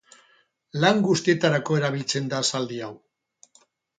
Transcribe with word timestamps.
Lan 0.85 1.01
guztietarako 1.07 1.77
erabiltzen 1.81 2.31
da 2.33 2.39
zaldi 2.53 2.83
hau. 2.87 2.91